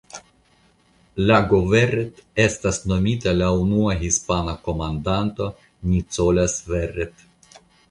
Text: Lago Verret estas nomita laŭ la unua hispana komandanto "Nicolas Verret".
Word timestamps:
Lago 1.31 1.59
Verret 1.73 2.23
estas 2.45 2.79
nomita 2.93 3.35
laŭ 3.37 3.51
la 3.53 3.61
unua 3.67 3.95
hispana 4.01 4.57
komandanto 4.71 5.53
"Nicolas 5.93 6.59
Verret". 6.75 7.27